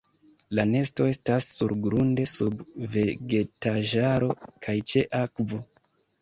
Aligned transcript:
La 0.59 0.63
nesto 0.67 1.03
estas 1.09 1.49
surgrunde 1.57 2.25
sub 2.31 2.63
vegetaĵaro 2.95 4.31
kaj 4.67 4.77
ĉe 4.95 5.05
akvo. 5.21 5.63